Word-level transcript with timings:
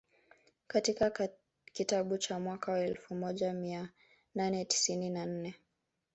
Katika 0.67 1.29
kitabu 1.73 2.17
cha 2.17 2.39
mwaka 2.39 2.71
wa 2.71 2.79
elfu 2.79 3.15
moja 3.15 3.53
mia 3.53 3.89
nane 4.35 4.65
tisini 4.65 5.09
na 5.09 5.25
nne 5.25 5.55